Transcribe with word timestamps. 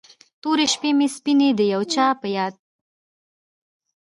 تورې 0.41 0.65
شپې 0.73 0.91
مې 0.97 1.07
سپینې 1.15 1.49
د 1.55 1.61
یو 1.73 1.81
چا 1.93 2.07
په 2.19 2.27
یاد 2.37 2.53